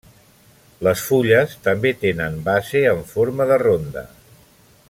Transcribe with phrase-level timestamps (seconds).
[0.87, 4.09] Les fulles també tenen base en forma de ronda.